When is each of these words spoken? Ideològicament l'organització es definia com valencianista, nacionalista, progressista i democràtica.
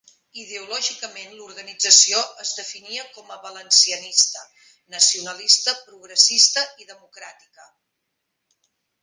Ideològicament 0.43 1.33
l'organització 1.39 2.21
es 2.43 2.53
definia 2.59 3.03
com 3.17 3.29
valencianista, 3.49 4.43
nacionalista, 4.95 5.77
progressista 5.91 6.65
i 6.83 6.89
democràtica. 6.95 7.69